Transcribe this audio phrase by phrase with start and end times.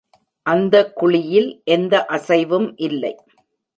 [0.45, 3.13] அந்த குழியில் எந்த அசைவும் இல்லை.